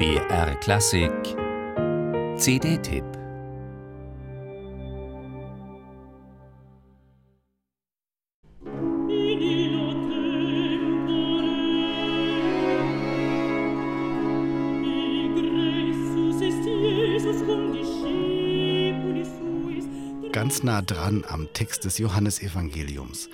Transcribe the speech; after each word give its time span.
BR 0.00 0.54
Klassik 0.60 1.12
CD-Tipp 2.38 3.04
Ganz 20.32 20.62
nah 20.62 20.80
dran 20.80 21.24
am 21.28 21.52
Text 21.52 21.84
des 21.84 21.98
Johannesevangeliums. 21.98 23.28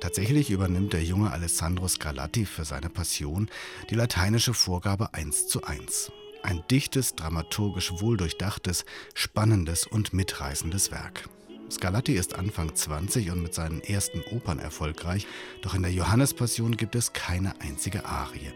Tatsächlich 0.00 0.50
übernimmt 0.50 0.94
der 0.94 1.04
junge 1.04 1.30
Alessandro 1.30 1.86
Scarlatti 1.86 2.46
für 2.46 2.64
seine 2.64 2.88
Passion 2.88 3.50
die 3.90 3.94
lateinische 3.94 4.54
Vorgabe 4.54 5.12
1 5.12 5.46
zu 5.46 5.62
1. 5.62 6.10
Ein 6.42 6.64
dichtes, 6.70 7.14
dramaturgisch 7.14 7.92
wohldurchdachtes, 8.00 8.86
spannendes 9.12 9.86
und 9.86 10.14
mitreißendes 10.14 10.90
Werk. 10.90 11.28
Scarlatti 11.70 12.14
ist 12.14 12.34
Anfang 12.34 12.74
20 12.74 13.30
und 13.30 13.42
mit 13.42 13.54
seinen 13.54 13.82
ersten 13.82 14.22
Opern 14.34 14.58
erfolgreich, 14.58 15.26
doch 15.60 15.74
in 15.74 15.82
der 15.82 15.92
Johannespassion 15.92 16.78
gibt 16.78 16.94
es 16.94 17.12
keine 17.12 17.60
einzige 17.60 18.06
Arie. 18.06 18.52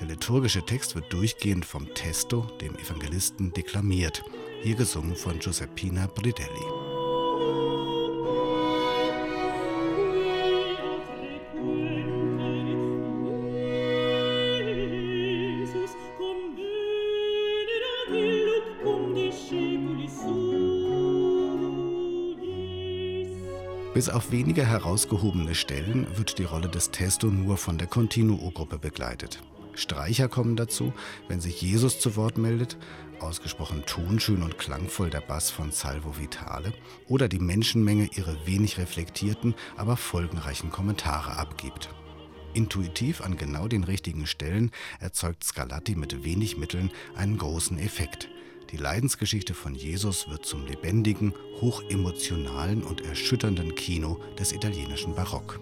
Der 0.00 0.06
liturgische 0.06 0.64
Text 0.64 0.94
wird 0.94 1.12
durchgehend 1.12 1.66
vom 1.66 1.92
Testo, 1.94 2.42
dem 2.60 2.74
Evangelisten, 2.76 3.52
deklamiert, 3.52 4.24
hier 4.62 4.74
gesungen 4.74 5.14
von 5.14 5.38
Giuseppina 5.38 6.06
Bridelli. 6.06 8.05
Bis 23.96 24.10
auf 24.10 24.30
wenige 24.30 24.66
herausgehobene 24.66 25.54
Stellen 25.54 26.06
wird 26.18 26.38
die 26.38 26.44
Rolle 26.44 26.68
des 26.68 26.90
Testo 26.90 27.28
nur 27.28 27.56
von 27.56 27.78
der 27.78 27.86
Continuo-Gruppe 27.86 28.78
begleitet. 28.78 29.42
Streicher 29.72 30.28
kommen 30.28 30.54
dazu, 30.54 30.92
wenn 31.28 31.40
sich 31.40 31.62
Jesus 31.62 31.98
zu 31.98 32.14
Wort 32.14 32.36
meldet, 32.36 32.76
ausgesprochen 33.20 33.84
tonschön 33.86 34.42
und 34.42 34.58
klangvoll 34.58 35.08
der 35.08 35.22
Bass 35.22 35.50
von 35.50 35.72
Salvo 35.72 36.18
Vitale 36.18 36.74
oder 37.08 37.26
die 37.26 37.38
Menschenmenge 37.38 38.10
ihre 38.14 38.36
wenig 38.46 38.76
reflektierten, 38.76 39.54
aber 39.78 39.96
folgenreichen 39.96 40.70
Kommentare 40.70 41.38
abgibt. 41.38 41.88
Intuitiv 42.52 43.22
an 43.22 43.38
genau 43.38 43.66
den 43.66 43.82
richtigen 43.82 44.26
Stellen 44.26 44.72
erzeugt 45.00 45.42
Scarlatti 45.42 45.94
mit 45.94 46.22
wenig 46.22 46.58
Mitteln 46.58 46.90
einen 47.14 47.38
großen 47.38 47.78
Effekt. 47.78 48.28
Die 48.70 48.76
Leidensgeschichte 48.76 49.54
von 49.54 49.74
Jesus 49.74 50.28
wird 50.28 50.44
zum 50.44 50.66
lebendigen, 50.66 51.34
hochemotionalen 51.60 52.82
und 52.82 53.02
erschütternden 53.02 53.74
Kino 53.74 54.18
des 54.38 54.52
italienischen 54.52 55.14
Barock. 55.14 55.60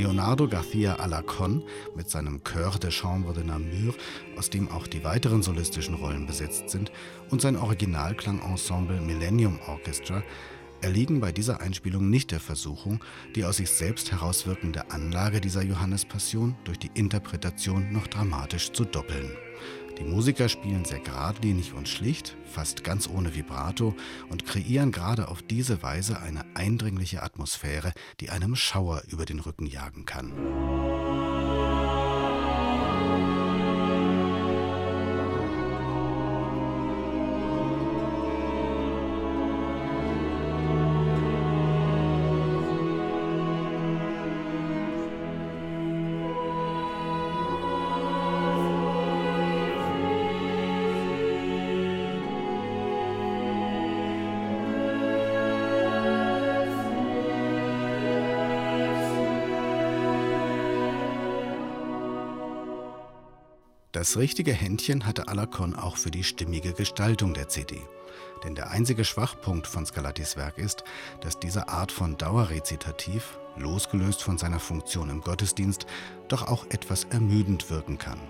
Leonardo 0.00 0.48
García 0.48 0.94
Alarcón 0.98 1.62
mit 1.94 2.08
seinem 2.08 2.42
Chœur 2.42 2.78
de 2.78 2.90
Chambre 2.90 3.34
de 3.34 3.44
Namur, 3.44 3.94
aus 4.38 4.48
dem 4.48 4.70
auch 4.70 4.86
die 4.86 5.04
weiteren 5.04 5.42
solistischen 5.42 5.94
Rollen 5.94 6.26
besetzt 6.26 6.70
sind, 6.70 6.90
und 7.28 7.42
sein 7.42 7.54
Originalklangensemble 7.56 8.98
Millennium 8.98 9.58
Orchestra 9.66 10.22
erliegen 10.80 11.20
bei 11.20 11.32
dieser 11.32 11.60
Einspielung 11.60 12.08
nicht 12.08 12.30
der 12.30 12.40
Versuchung, 12.40 13.04
die 13.36 13.44
aus 13.44 13.58
sich 13.58 13.68
selbst 13.68 14.10
herauswirkende 14.10 14.90
Anlage 14.90 15.38
dieser 15.38 15.62
Johannespassion 15.62 16.56
durch 16.64 16.78
die 16.78 16.90
Interpretation 16.94 17.92
noch 17.92 18.06
dramatisch 18.06 18.72
zu 18.72 18.86
doppeln. 18.86 19.30
Die 20.00 20.06
Musiker 20.06 20.48
spielen 20.48 20.86
sehr 20.86 21.00
geradlinig 21.00 21.74
und 21.74 21.86
schlicht, 21.86 22.34
fast 22.46 22.84
ganz 22.84 23.06
ohne 23.06 23.34
Vibrato 23.34 23.94
und 24.30 24.46
kreieren 24.46 24.92
gerade 24.92 25.28
auf 25.28 25.42
diese 25.42 25.82
Weise 25.82 26.18
eine 26.20 26.44
eindringliche 26.54 27.22
Atmosphäre, 27.22 27.92
die 28.18 28.30
einem 28.30 28.56
Schauer 28.56 29.02
über 29.08 29.26
den 29.26 29.40
Rücken 29.40 29.66
jagen 29.66 30.06
kann. 30.06 30.32
Das 63.92 64.16
richtige 64.16 64.52
Händchen 64.52 65.04
hatte 65.04 65.26
Alacon 65.26 65.74
auch 65.74 65.96
für 65.96 66.12
die 66.12 66.22
stimmige 66.22 66.72
Gestaltung 66.74 67.34
der 67.34 67.48
CD. 67.48 67.80
Denn 68.44 68.54
der 68.54 68.70
einzige 68.70 69.04
Schwachpunkt 69.04 69.66
von 69.66 69.84
Scarlattis 69.84 70.36
Werk 70.36 70.58
ist, 70.58 70.84
dass 71.22 71.40
diese 71.40 71.68
Art 71.68 71.90
von 71.90 72.16
Dauerrezitativ, 72.16 73.40
losgelöst 73.56 74.22
von 74.22 74.38
seiner 74.38 74.60
Funktion 74.60 75.10
im 75.10 75.22
Gottesdienst, 75.22 75.86
doch 76.28 76.46
auch 76.46 76.66
etwas 76.70 77.02
ermüdend 77.04 77.68
wirken 77.68 77.98
kann. 77.98 78.20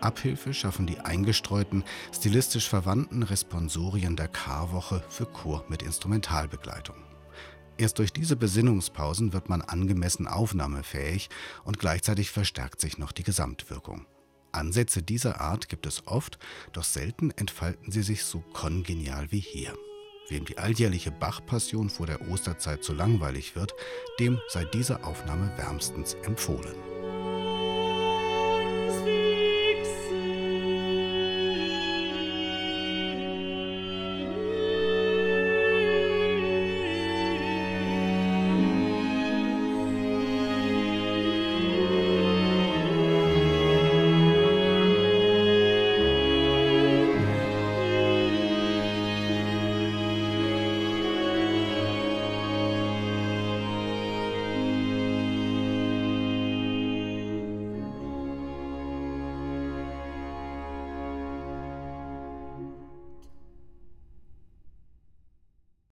Abhilfe 0.00 0.52
schaffen 0.52 0.84
die 0.84 0.98
eingestreuten, 0.98 1.84
stilistisch 2.12 2.68
verwandten 2.68 3.22
Responsorien 3.22 4.16
der 4.16 4.28
Karwoche 4.28 5.00
für 5.08 5.26
Chor 5.26 5.64
mit 5.68 5.82
Instrumentalbegleitung. 5.82 6.96
Erst 7.76 8.00
durch 8.00 8.12
diese 8.12 8.34
Besinnungspausen 8.34 9.32
wird 9.32 9.48
man 9.48 9.62
angemessen 9.62 10.26
aufnahmefähig 10.26 11.30
und 11.62 11.78
gleichzeitig 11.78 12.32
verstärkt 12.32 12.80
sich 12.80 12.98
noch 12.98 13.12
die 13.12 13.22
Gesamtwirkung. 13.22 14.06
Ansätze 14.54 15.02
dieser 15.02 15.40
Art 15.40 15.68
gibt 15.68 15.86
es 15.86 16.06
oft, 16.06 16.38
doch 16.72 16.84
selten 16.84 17.30
entfalten 17.30 17.92
sie 17.92 18.02
sich 18.02 18.24
so 18.24 18.40
kongenial 18.52 19.30
wie 19.30 19.40
hier. 19.40 19.74
Wem 20.28 20.44
die 20.46 20.58
alljährliche 20.58 21.10
Bach-Passion 21.10 21.90
vor 21.90 22.06
der 22.06 22.28
Osterzeit 22.30 22.82
zu 22.82 22.94
langweilig 22.94 23.56
wird, 23.56 23.74
dem 24.18 24.38
sei 24.48 24.64
diese 24.64 25.04
Aufnahme 25.04 25.52
wärmstens 25.56 26.14
empfohlen. 26.24 26.74